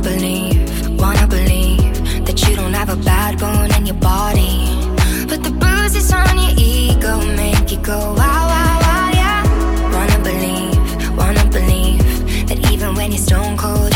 believe, 0.00 0.88
wanna 0.98 1.26
believe 1.26 2.24
that 2.24 2.48
you 2.48 2.56
don't 2.56 2.72
have 2.72 2.88
a 2.88 2.96
bad 2.96 3.38
bone 3.38 3.70
in 3.76 3.86
your 3.86 3.96
body. 3.96 4.66
But 5.28 5.42
the 5.42 5.50
bruises 5.50 6.12
on 6.12 6.36
your 6.38 6.54
ego 6.56 7.18
make 7.36 7.70
you 7.70 7.78
go 7.78 7.98
wow, 7.98 8.42
wow, 8.52 8.78
wow, 8.86 9.10
yeah. 9.12 9.42
Wanna 9.94 10.18
believe, 10.22 11.16
wanna 11.16 11.44
believe 11.50 12.48
that 12.48 12.58
even 12.72 12.94
when 12.94 13.12
you're 13.12 13.20
stone 13.20 13.56
cold 13.56 13.89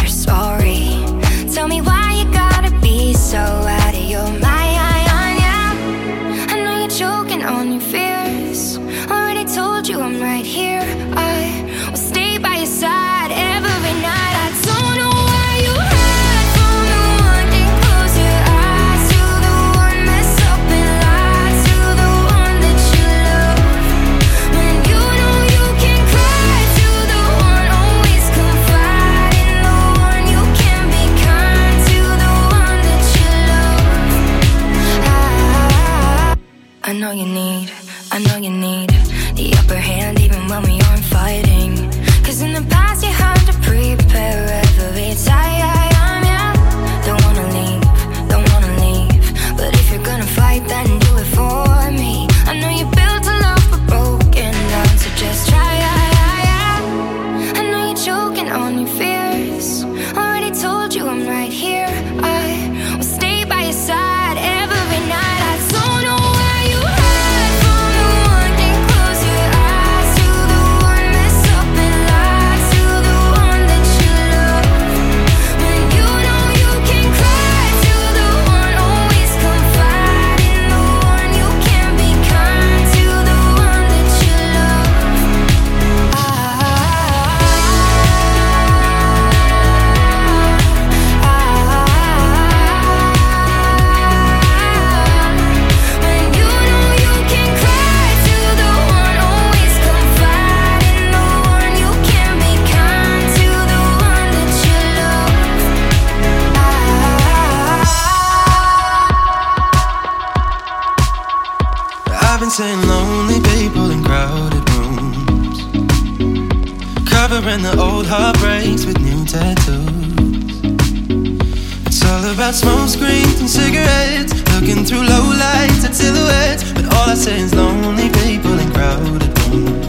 all 122.24 122.32
about 122.32 122.54
smoke 122.54 122.88
screens 122.88 123.40
and 123.40 123.50
cigarettes, 123.50 124.32
looking 124.54 124.84
through 124.84 125.02
low 125.02 125.26
lights 125.36 125.84
at 125.84 125.94
silhouettes. 125.94 126.72
But 126.72 126.84
all 126.94 127.08
I 127.10 127.14
say 127.14 127.40
is 127.40 127.54
lonely 127.54 128.08
people 128.24 128.58
in 128.58 128.70
crowded 128.72 129.22
rooms. 129.48 129.86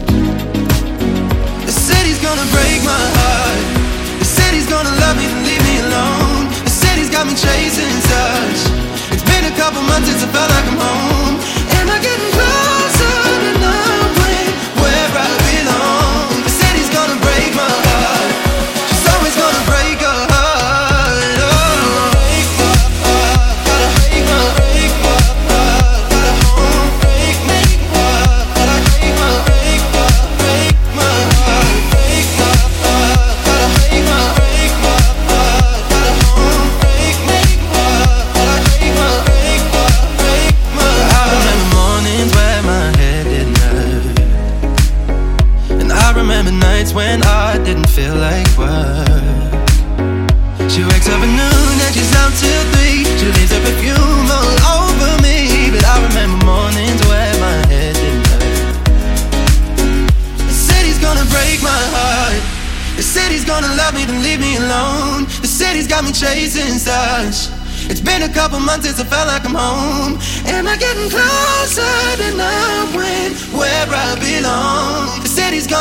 The 1.65 1.71
city's 1.71 2.19
gonna 2.21 2.47
break 2.51 2.79
my 2.83 3.03
heart. 3.19 3.63
The 4.19 4.25
city's 4.25 4.67
gonna 4.67 4.95
love 5.03 5.15
me 5.17 5.25
and 5.25 5.45
leave 5.47 5.63
me 5.63 5.75
alone. 5.87 6.43
The 6.63 6.75
city's 6.83 7.09
got 7.09 7.25
me 7.27 7.35
chasing 7.35 7.95
touch. 8.11 8.59
It's 9.13 9.23
been 9.23 9.45
a 9.45 9.55
couple 9.55 9.81
months 9.83 10.09
since 10.09 10.23
I 10.23 10.27
felt 10.27 10.49
like 10.49 10.67
I'm 10.71 10.77
home. 10.77 11.14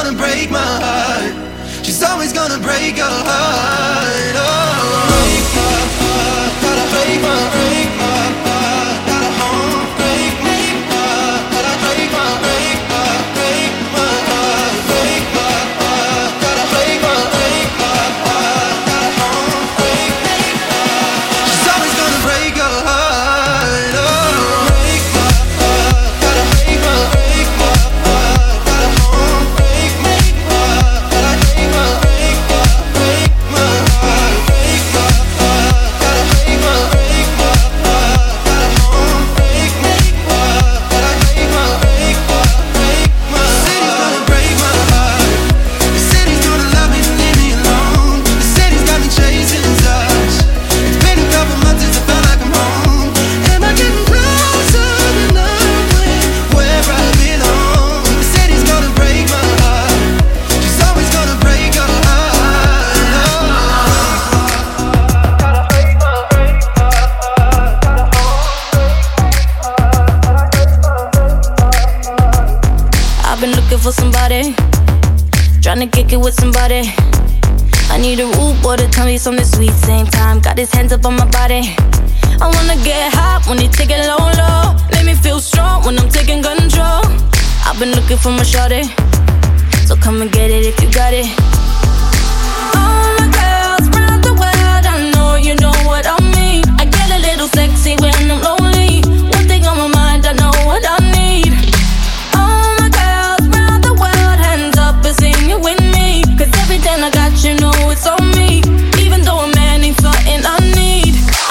gonna 0.04 0.18
break 0.18 0.50
my 0.50 0.58
heart. 0.58 1.34
She's 1.82 2.02
always 2.02 2.32
gonna 2.32 2.58
break 2.58 2.96
your 2.96 3.06
heart. 3.06 4.34
Oh, 4.36 5.06
break 5.08 5.46
my 5.56 5.80
heart, 5.98 6.52
gotta 6.60 6.86
break 6.92 7.22
my 7.22 7.28
heart. 7.28 7.83
Me 79.32 79.44
something 79.44 79.46
sweet. 79.46 79.72
Same 79.84 80.06
time, 80.06 80.40
got 80.40 80.58
his 80.58 80.72
hands 80.72 80.92
up 80.92 81.04
on 81.06 81.16
my 81.16 81.26
body. 81.30 81.74
I 82.40 82.46
wanna 82.52 82.76
get 82.84 83.12
hot 83.14 83.46
when 83.48 83.58
he 83.58 83.68
take 83.68 83.90
it 83.90 84.00
low, 84.06 84.18
low. 84.18 84.76
Make 84.92 85.06
me 85.06 85.14
feel 85.14 85.40
strong 85.40 85.84
when 85.84 85.98
I'm 85.98 86.08
taking 86.08 86.42
control. 86.42 87.02
I've 87.64 87.78
been 87.78 87.92
looking 87.92 88.18
for 88.18 88.30
my 88.30 88.42
shorty, 88.42 88.82
so 89.86 89.96
come 89.96 90.20
and 90.20 90.30
get 90.30 90.50
it 90.50 90.66
if 90.66 90.76
you 90.82 90.90
got 90.92 91.12
it. 91.14 91.28
All 92.76 93.08
my 93.20 93.28
girls 93.38 93.86
the 94.28 94.34
world, 94.40 94.84
I 94.94 95.10
know 95.14 95.36
you 95.36 95.54
know 95.56 95.76
what 95.88 96.04
I 96.06 96.18
mean. 96.36 96.64
I 96.78 96.84
get 96.84 97.08
a 97.10 97.20
little 97.20 97.48
sexy 97.48 97.96
when 98.02 98.12
I'm 98.30 98.43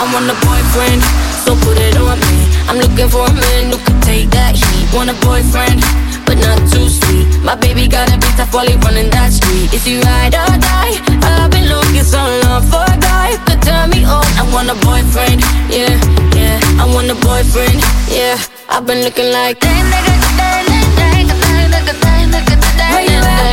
I 0.04 0.12
want 0.12 0.28
a 0.28 0.36
boyfriend, 0.44 1.00
so 1.48 1.56
put 1.64 1.80
it 1.80 1.96
on 1.96 2.20
me. 2.28 2.44
I'm 2.68 2.76
looking 2.76 3.08
for 3.08 3.24
a 3.24 3.32
man 3.32 3.72
who 3.72 3.80
can 3.88 4.02
take 4.04 4.28
that 4.36 4.52
heat. 4.52 4.92
Want 4.92 5.08
a 5.08 5.16
boyfriend, 5.24 5.80
but 6.28 6.36
not 6.44 6.60
too 6.68 6.92
sweet. 6.92 7.32
My 7.40 7.56
baby 7.56 7.88
got 7.88 8.12
a 8.12 8.20
beat 8.20 8.36
tough 8.36 8.52
while 8.54 8.68
he 8.68 8.76
running 8.84 9.08
that 9.16 9.32
street. 9.32 9.72
Is 9.72 9.88
he 9.88 10.04
ride 10.04 10.36
or 10.36 10.60
die? 10.60 11.00
I've 11.24 11.48
been 11.56 11.72
looking 11.72 12.04
so 12.04 12.20
long 12.20 12.68
for 12.68 12.84
a 12.84 12.98
guy 13.00 13.40
could 13.48 13.64
turn 13.64 13.96
me 13.96 14.04
on. 14.04 14.28
I 14.36 14.44
want 14.52 14.68
a 14.68 14.76
boyfriend, 14.84 15.40
yeah, 15.72 15.96
yeah. 16.36 16.60
I 16.84 16.86
want 16.92 17.08
a 17.08 17.16
boyfriend, 17.24 17.80
yeah. 18.12 18.36
I've 18.68 18.84
been 18.84 19.08
looking 19.08 19.32
like. 19.32 19.64
Where 22.92 23.08
you 23.08 23.24
at? 23.24 23.53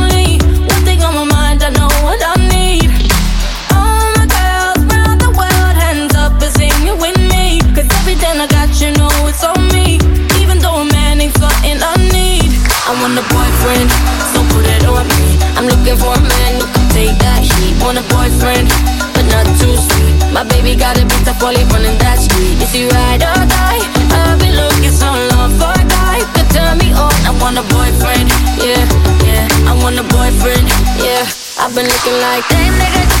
Want 13.01 13.17
a 13.17 13.25
boyfriend, 13.33 13.89
so 14.29 14.45
put 14.53 14.65
it 14.69 14.85
on 14.85 15.09
me. 15.17 15.33
I'm 15.57 15.65
looking 15.65 15.97
for 15.97 16.13
a 16.13 16.21
man 16.21 16.51
who 16.61 16.65
can 16.69 16.87
take 16.93 17.17
that 17.17 17.41
heat. 17.41 17.73
Want 17.81 17.97
a 17.97 18.05
boyfriend, 18.13 18.69
but 19.17 19.25
not 19.33 19.45
too 19.57 19.73
sweet. 19.73 20.15
My 20.29 20.45
baby 20.45 20.77
got 20.77 21.01
a 21.01 21.03
up 21.25 21.41
while 21.41 21.57
he 21.57 21.65
running 21.73 21.97
that 21.97 22.21
street. 22.21 22.61
Is 22.61 22.69
he 22.69 22.85
ride 22.85 23.25
or 23.25 23.41
die? 23.49 23.81
I've 24.13 24.37
been 24.37 24.53
looking 24.53 24.93
so 24.93 25.09
long 25.33 25.49
for 25.57 25.73
a 25.73 25.85
guy 25.89 26.21
could 26.37 26.49
turn 26.53 26.77
me 26.77 26.93
on. 26.93 27.13
I 27.25 27.33
want 27.41 27.57
a 27.57 27.65
boyfriend, 27.73 28.29
yeah, 28.61 28.85
yeah. 29.25 29.49
I 29.65 29.73
want 29.81 29.97
a 29.97 30.05
boyfriend, 30.05 30.69
yeah. 31.01 31.25
I've 31.57 31.73
been 31.73 31.89
looking 31.89 32.17
like. 32.21 32.45
Where 32.53 32.65
you 32.69 33.20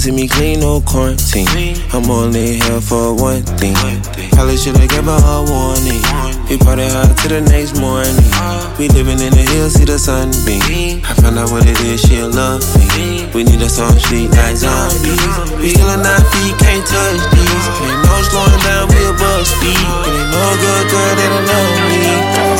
See 0.00 0.12
me 0.12 0.26
clean, 0.28 0.60
no 0.60 0.80
quarantine. 0.80 1.44
I'm 1.92 2.08
only 2.10 2.56
here 2.56 2.80
for 2.80 3.12
one 3.12 3.44
thing. 3.60 3.76
Hollis 4.32 4.64
shoulda 4.64 4.80
like 4.80 4.96
her 4.96 5.04
a 5.04 5.44
warning. 5.44 6.00
We 6.48 6.56
party 6.56 6.88
hard 6.88 7.12
till 7.20 7.36
the 7.36 7.44
next 7.44 7.76
morning. 7.76 8.16
We 8.80 8.88
living 8.96 9.20
in 9.20 9.28
the 9.28 9.44
hills, 9.52 9.76
see 9.76 9.84
the 9.84 9.98
sunbeam. 10.00 11.04
I 11.04 11.12
found 11.20 11.36
out 11.36 11.52
what 11.52 11.68
it 11.68 11.76
is, 11.84 12.00
she 12.00 12.16
love 12.16 12.64
me. 12.96 13.28
We 13.36 13.44
need 13.44 13.60
a 13.60 13.68
song, 13.68 13.92
she 14.08 14.24
like 14.32 14.56
zombies. 14.56 15.20
We 15.60 15.76
still 15.76 15.92
our 15.92 16.00
nine 16.00 16.24
feet, 16.32 16.56
can't 16.56 16.80
touch 16.80 17.20
these. 17.36 17.66
Ain't 17.84 18.00
no 18.00 18.16
slowing 18.24 18.56
down, 18.64 18.88
we 18.88 19.04
above 19.04 19.44
speed. 19.44 19.76
It 19.76 20.16
ain't 20.16 20.32
no 20.32 20.44
good, 20.64 20.84
girl, 20.88 21.12
they 21.12 21.28
don't 21.28 21.44
know 21.44 21.66
me. 21.92 22.59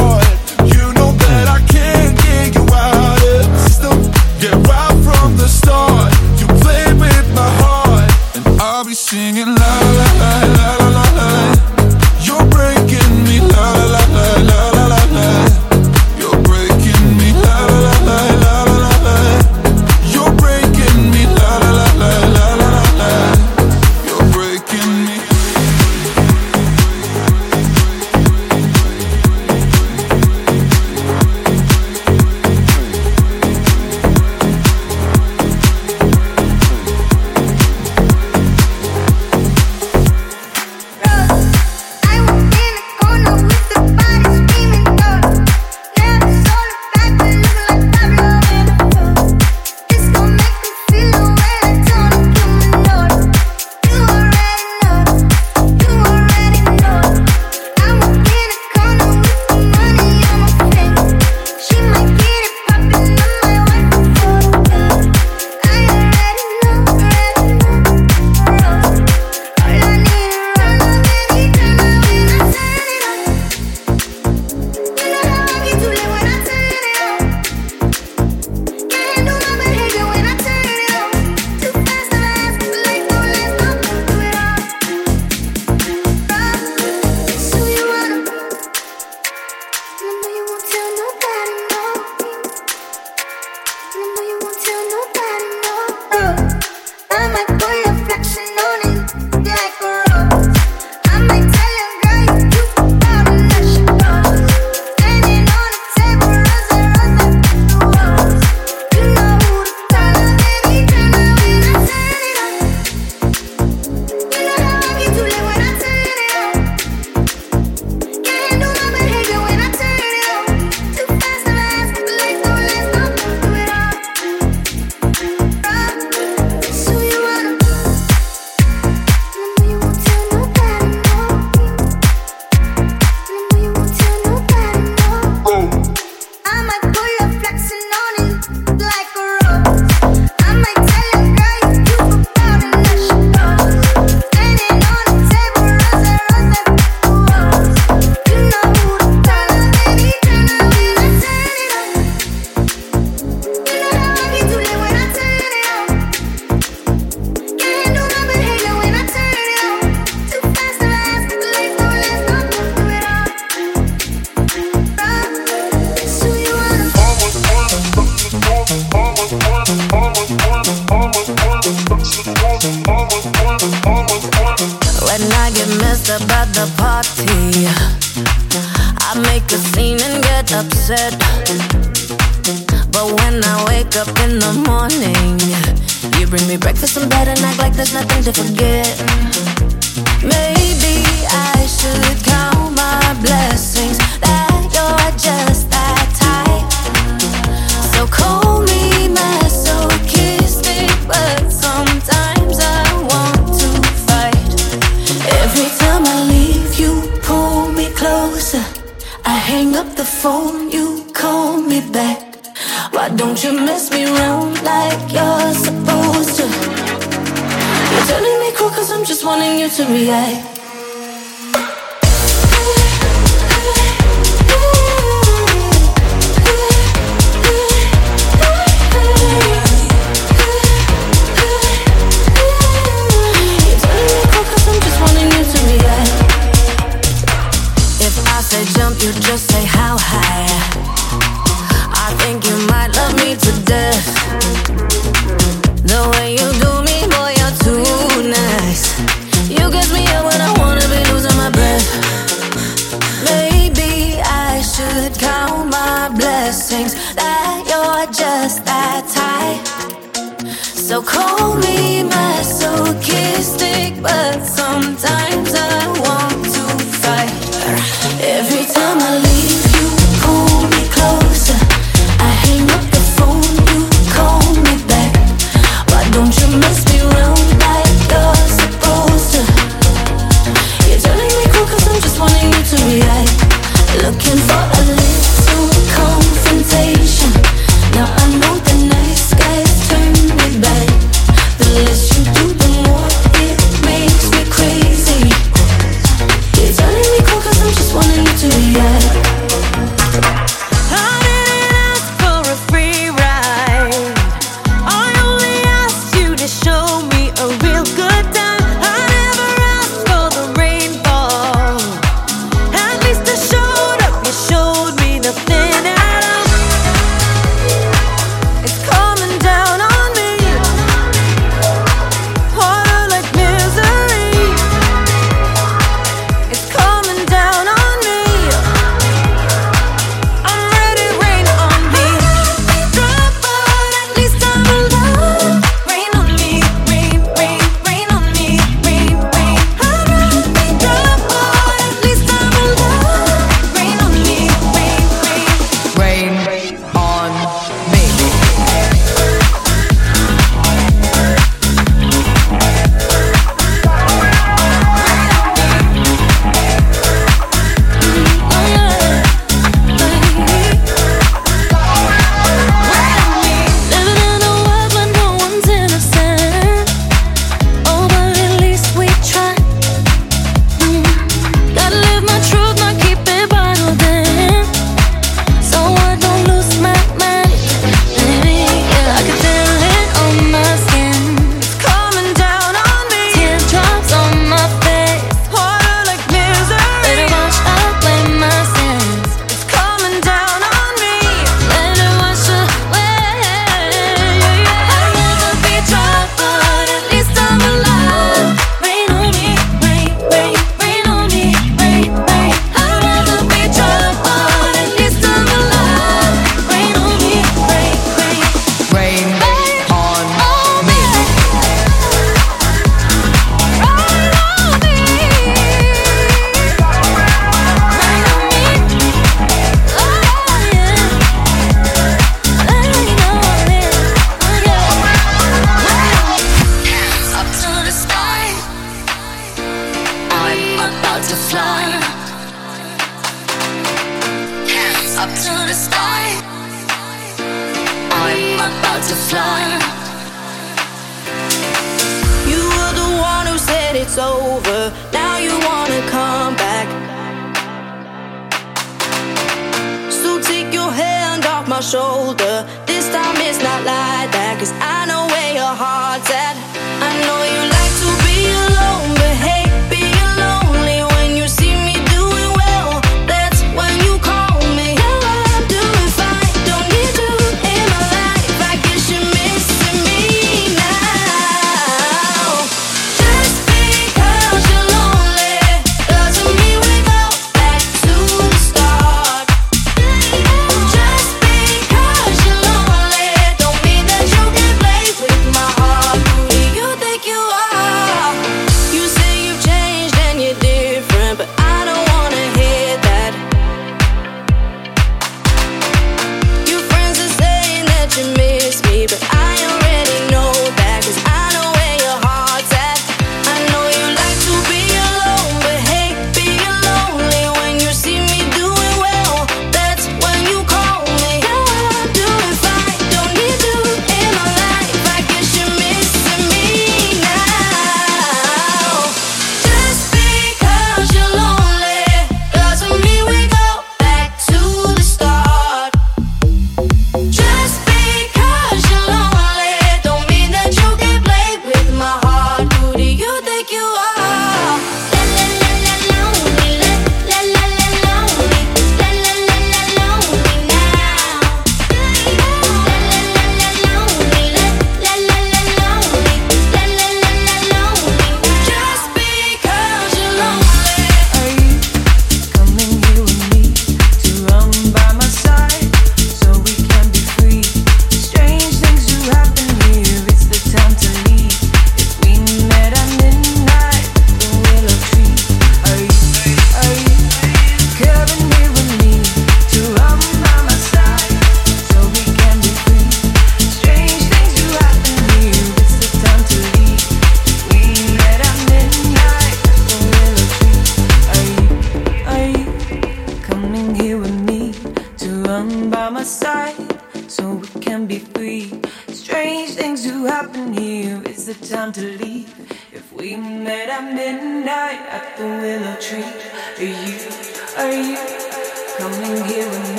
Just 219.21 219.27
wanting 219.27 219.59
you 219.59 219.69
to 219.69 219.85
react. 219.85 220.60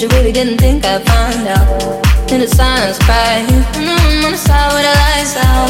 Cause 0.00 0.10
you 0.10 0.18
really 0.18 0.32
didn't 0.32 0.56
think 0.56 0.82
I'd 0.82 1.04
find 1.04 1.46
out. 1.46 2.32
In 2.32 2.40
the 2.40 2.48
silence, 2.48 2.96
cry. 3.04 3.44
And 3.44 3.64
I'm 3.76 4.24
on 4.24 4.32
the 4.32 4.38
side 4.38 4.72
where 4.72 4.80
the 4.80 4.94
lights 4.96 5.36
out. 5.36 5.68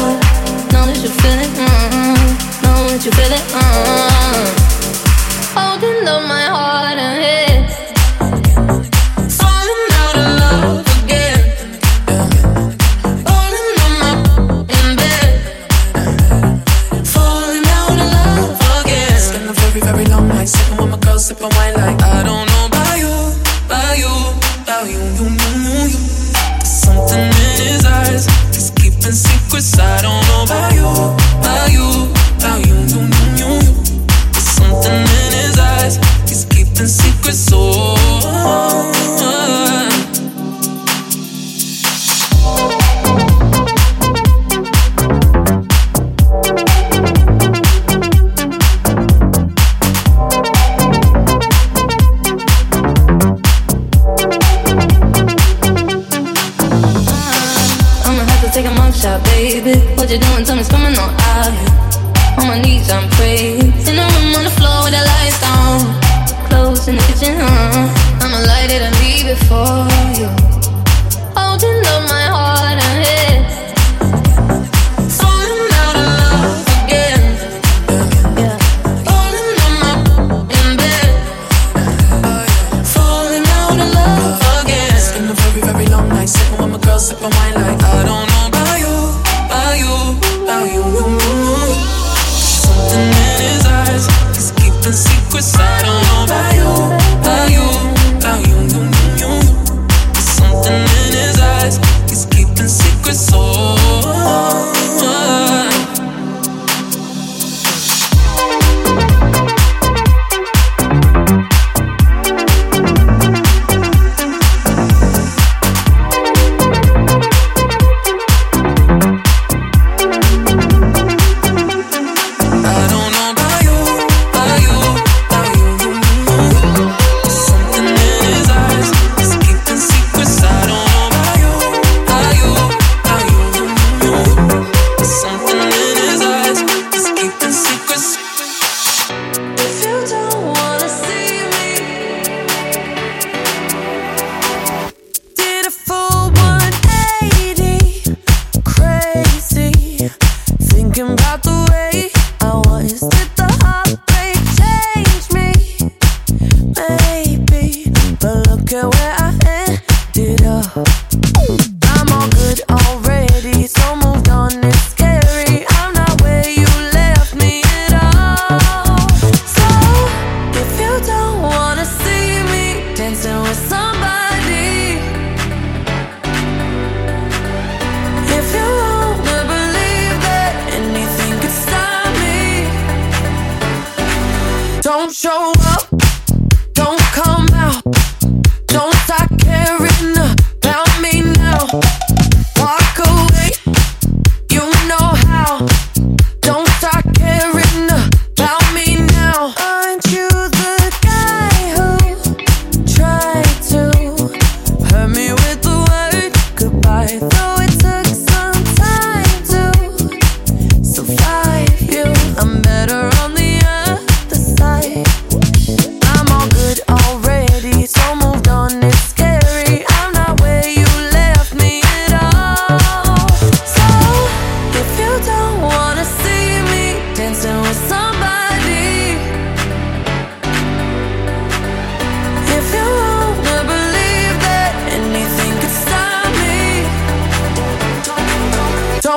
Know 0.71 0.85
that 0.87 1.03
you 1.03 1.09
feel 1.19 1.35
it, 1.35 1.51
mm-hmm. 1.51 2.63
Know 2.63 2.87
that 2.87 3.03
you 3.03 3.11
feel 3.11 3.27
it, 3.27 3.43
mm-hmm. 3.51 4.47
Holding 5.53 6.07
up 6.07 6.23
my 6.29 6.45
heart 6.45 6.97
and 6.97 7.21
head. 7.21 7.50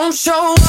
don't 0.04 0.12
show 0.12 0.63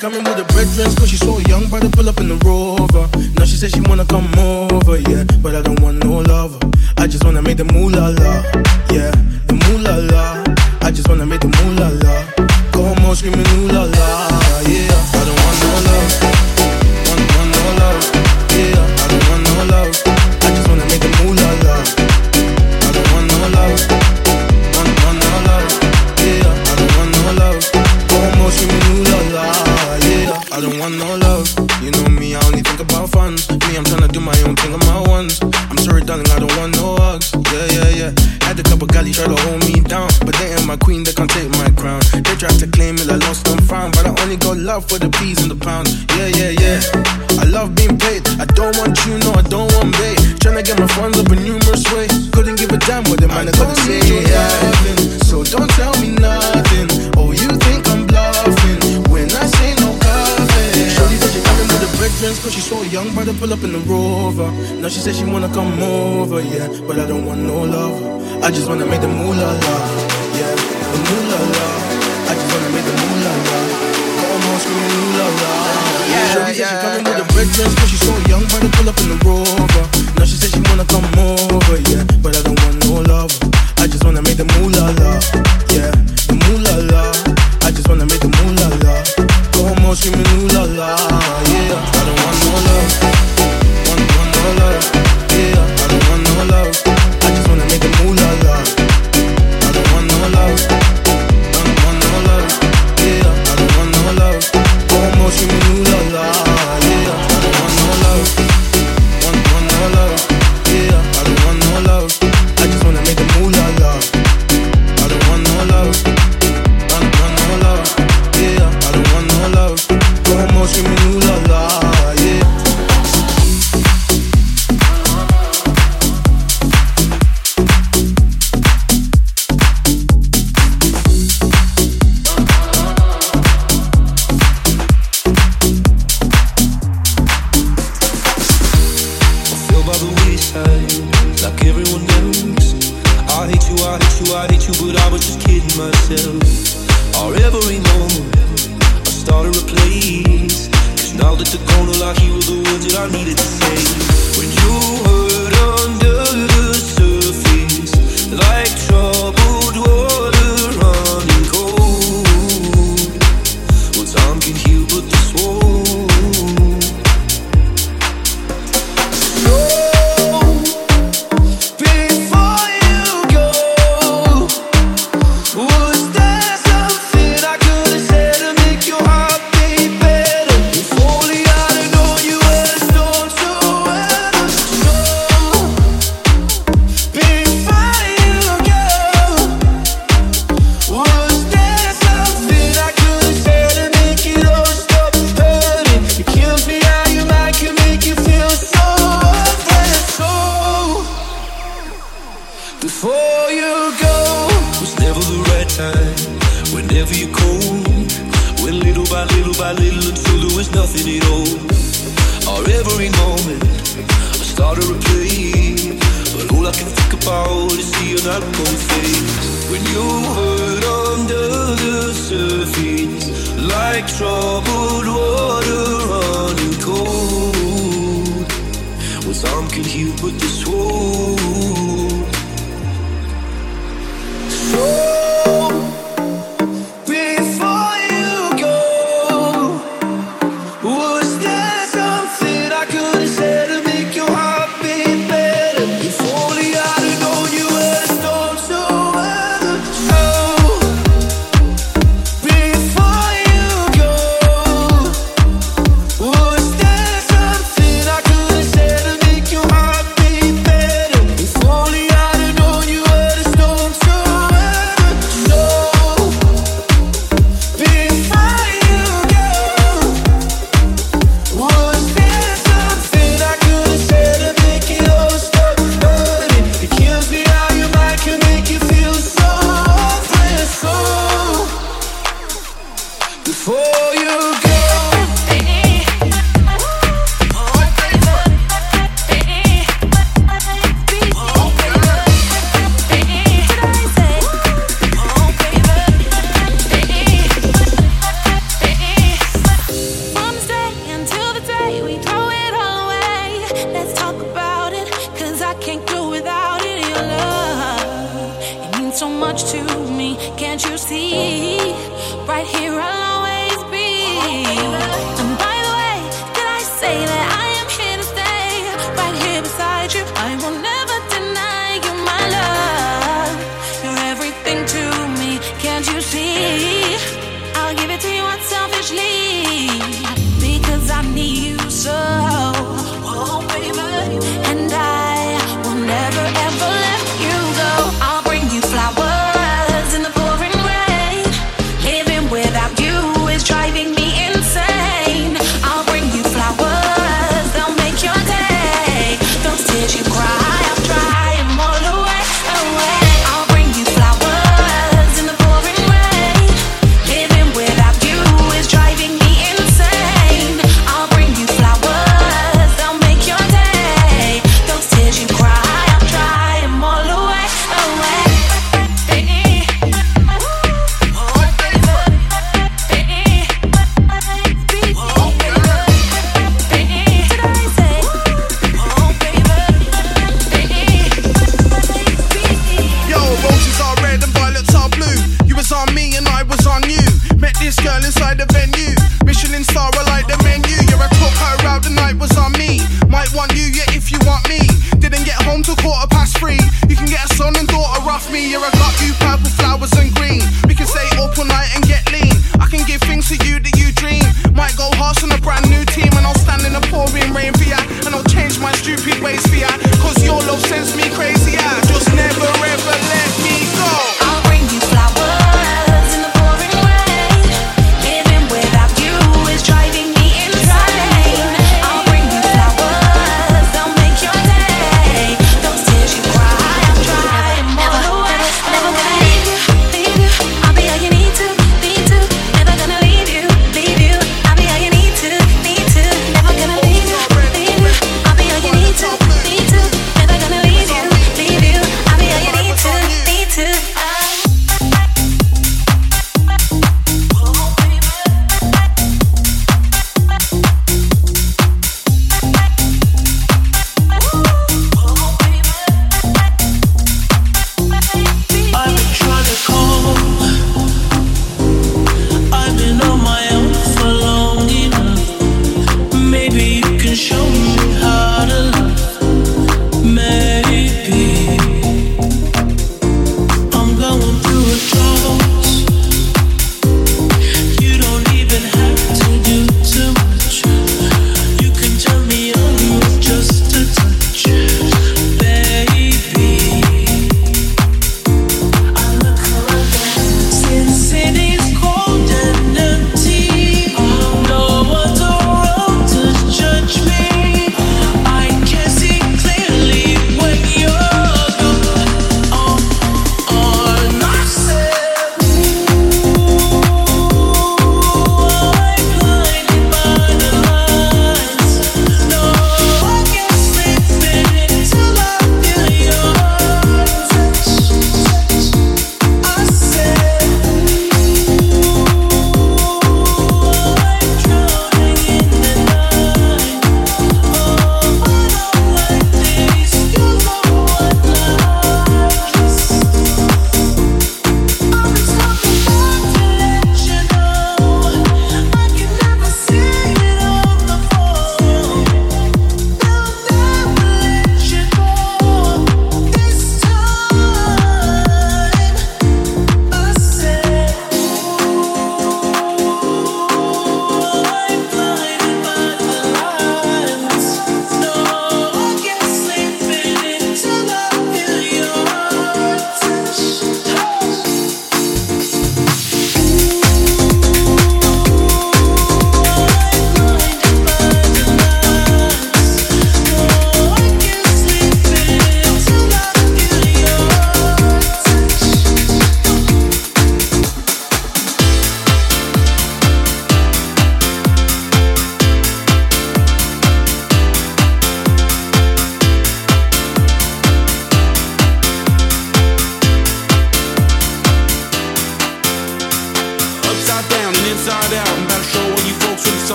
coming 0.00 0.24
with 0.24 0.38
a 0.38 0.44
red 0.56 0.66
dress, 0.74 0.98
cause 0.98 1.10
she 1.10 1.16
saw 1.16 1.38
a 1.38 1.42
young 1.42 1.68
brother 1.68 1.90
pull 1.90 2.08
up 2.08 2.18
in 2.20 2.28
the 2.28 2.36
rover. 2.46 3.06
Now 3.36 3.44
she 3.44 3.56
says 3.56 3.70
she 3.72 3.82
wanna 3.82 4.06
come 4.06 4.32
over, 4.38 4.96
yeah. 4.96 5.19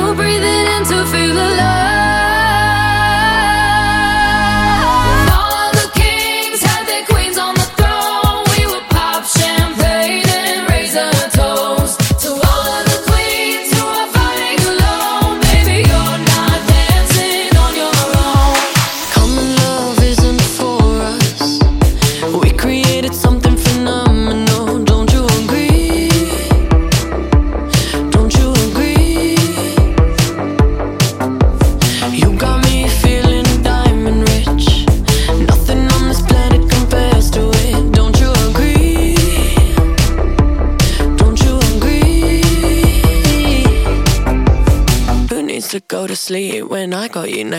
still 0.00 0.14
breathing 0.14 0.69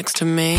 next 0.01 0.15
to 0.15 0.25
me? 0.25 0.50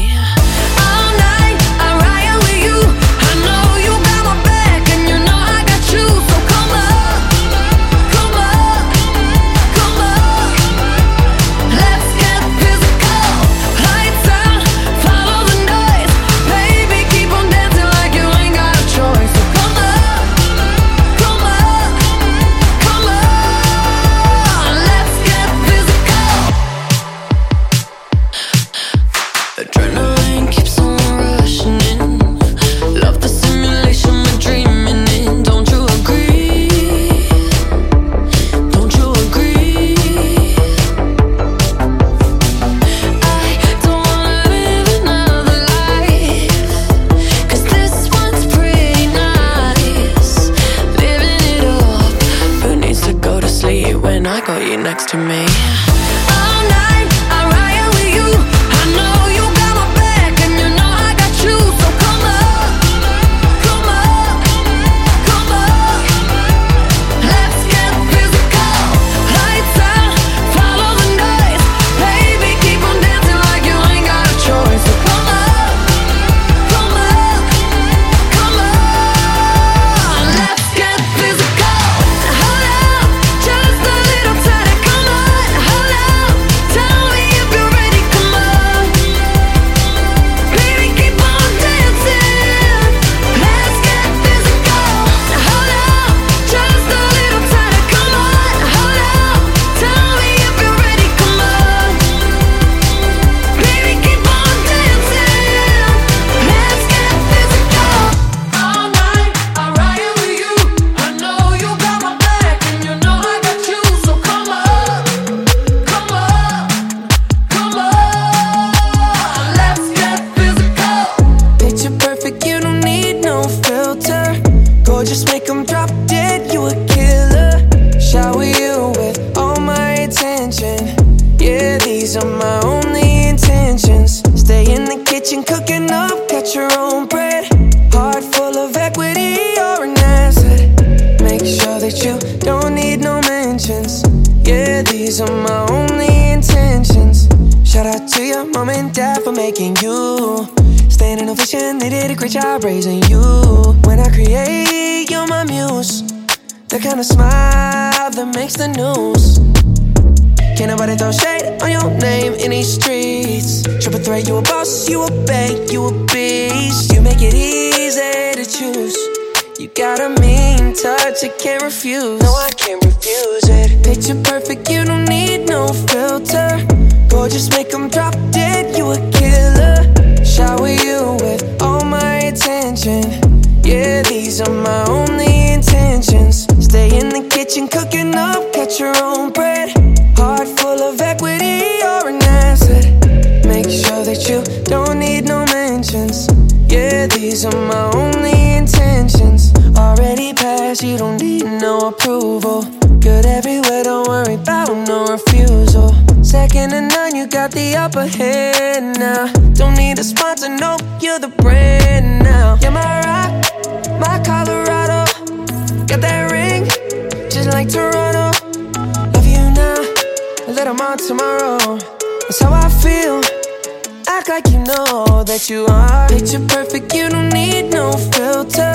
that 225.24 225.48
you 225.50 225.66
are. 225.66 226.08
Picture 226.08 226.44
perfect, 226.46 226.94
you 226.94 227.08
don't 227.08 227.28
need 227.30 227.70
no 227.70 227.92
filter. 227.92 228.74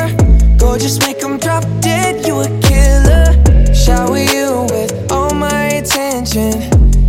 Gorgeous, 0.57 0.99
make 0.99 1.19
them 1.19 1.37
drop 1.37 1.63
dead, 1.81 2.25
you 2.25 2.39
a 2.39 2.49
killer. 2.61 3.33
Shower 3.73 4.17
you 4.17 4.67
with 4.69 5.11
all 5.11 5.33
my 5.33 5.65
attention. 5.81 6.53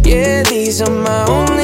Yeah, 0.04 0.42
these 0.44 0.80
are 0.80 0.90
my 0.90 1.24
only 1.26 1.57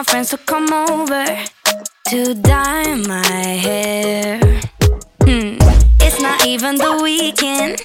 my 0.00 0.04
friends 0.04 0.30
to 0.30 0.38
come 0.38 0.72
over 0.72 1.26
to 2.08 2.34
dye 2.34 2.94
my 3.06 3.26
hair. 3.66 4.40
Mm. 5.24 5.58
It's 6.00 6.22
not 6.22 6.46
even 6.46 6.76
the 6.76 7.00
weekend, 7.02 7.84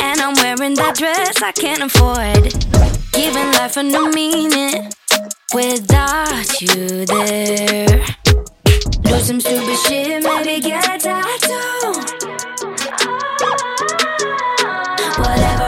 and 0.00 0.20
I'm 0.20 0.34
wearing 0.42 0.74
that 0.74 0.96
dress 0.96 1.40
I 1.40 1.52
can't 1.52 1.84
afford. 1.84 2.52
Giving 3.12 3.52
life 3.52 3.76
a 3.76 3.84
new 3.84 4.10
meaning 4.10 4.90
without 5.54 6.60
you 6.60 7.06
there. 7.06 8.04
Do 9.02 9.20
some 9.20 9.40
stupid 9.40 9.78
shit, 9.86 10.24
maybe 10.24 10.60
get 10.60 10.84
a 10.84 10.98
tattoo. 10.98 11.92
Whatever. 15.22 15.61